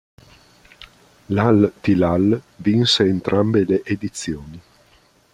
[1.27, 4.59] L'Al-Tilal vinse entrambe le edizioni.